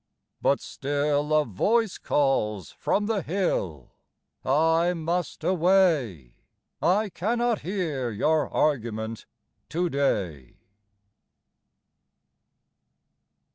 [0.41, 3.91] But still A voice calls from the hill—
[4.43, 6.33] I must away—
[6.81, 9.27] I cannot hear your argument
[9.69, 10.57] to day.